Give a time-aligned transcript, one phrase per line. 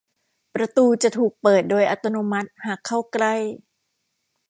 [0.53, 3.35] ประตูจะถูกเปิดโดยอัตโนมัติหากเข้าใกล้